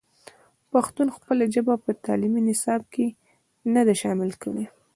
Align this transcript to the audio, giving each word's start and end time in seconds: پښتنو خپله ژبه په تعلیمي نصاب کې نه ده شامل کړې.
پښتنو 0.71 1.09
خپله 1.17 1.43
ژبه 1.53 1.73
په 1.83 1.91
تعلیمي 2.05 2.41
نصاب 2.49 2.81
کې 2.93 3.07
نه 3.73 3.81
ده 3.87 3.93
شامل 4.01 4.31
کړې. 4.43 4.65